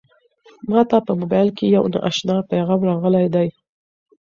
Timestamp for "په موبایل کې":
1.07-1.65